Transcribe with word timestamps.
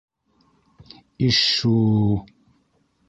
Ишшү... 1.27 1.75